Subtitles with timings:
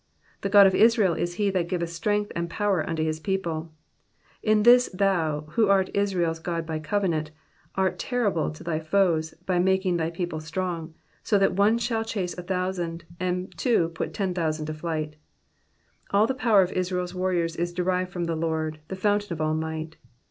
[0.41, 3.69] ^''The Qod of Israel is he that giveth strength and power unto his people,''''
[4.41, 7.29] In this thou, who art Israel's God by covenant,
[7.75, 12.35] art terrible to thy foes by making thy people strong, so that one shall chase
[12.35, 15.17] a thousand, and two put ten thousand to flight.
[16.09, 19.53] All the power of Israel's warriors is derived from the Lord, the fountain of all
[19.53, 19.97] might.